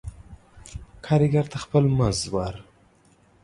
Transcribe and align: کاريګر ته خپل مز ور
کاريګر 1.05 1.45
ته 1.51 1.57
خپل 1.63 1.83
مز 1.97 2.19
ور 2.33 2.55